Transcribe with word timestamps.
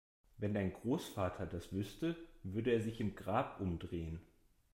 Wenn 0.39 0.55
dein 0.55 0.73
Großvater 0.73 1.45
das 1.45 1.71
wüsste, 1.73 2.15
würde 2.41 2.71
er 2.71 2.81
sich 2.81 2.99
im 2.99 3.13
Grab 3.15 3.59
umdrehen! 3.59 4.19